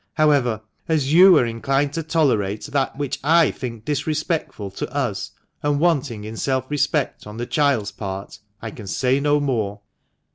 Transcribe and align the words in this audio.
However, 0.15 0.61
as 0.87 1.13
you 1.13 1.37
are 1.37 1.45
inclined 1.45 1.93
to 1.93 2.01
tolerate 2.01 2.65
that 2.65 2.97
which 2.97 3.19
I 3.23 3.51
think 3.51 3.85
disrespectful 3.85 4.71
to 4.71 4.91
us, 4.91 5.29
and 5.61 5.79
wanting 5.79 6.23
in 6.23 6.37
self 6.37 6.71
respect 6.71 7.27
on 7.27 7.37
the 7.37 7.45
child's 7.45 7.91
part, 7.91 8.39
I 8.63 8.71
can 8.71 8.87
say 8.87 9.19
no 9.19 9.39
more." 9.39 9.81